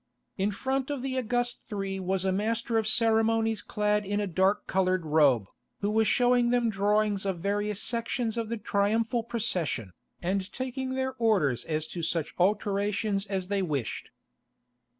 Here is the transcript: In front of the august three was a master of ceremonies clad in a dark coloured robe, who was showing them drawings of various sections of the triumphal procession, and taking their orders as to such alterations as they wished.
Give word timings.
In 0.35 0.49
front 0.49 0.89
of 0.89 1.03
the 1.03 1.15
august 1.19 1.61
three 1.67 1.99
was 1.99 2.25
a 2.25 2.31
master 2.31 2.79
of 2.79 2.87
ceremonies 2.87 3.61
clad 3.61 4.03
in 4.03 4.19
a 4.19 4.25
dark 4.25 4.65
coloured 4.65 5.05
robe, 5.05 5.45
who 5.81 5.91
was 5.91 6.07
showing 6.07 6.49
them 6.49 6.71
drawings 6.71 7.23
of 7.23 7.37
various 7.39 7.79
sections 7.79 8.35
of 8.35 8.49
the 8.49 8.57
triumphal 8.57 9.21
procession, 9.21 9.93
and 10.19 10.51
taking 10.51 10.95
their 10.95 11.13
orders 11.19 11.63
as 11.65 11.85
to 11.89 12.01
such 12.01 12.33
alterations 12.39 13.27
as 13.27 13.49
they 13.49 13.61
wished. 13.61 14.09